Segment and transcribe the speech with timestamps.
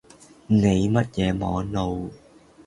[0.47, 2.09] 你乜嘢網路